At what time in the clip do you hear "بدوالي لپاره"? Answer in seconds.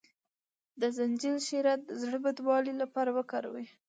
2.25-3.09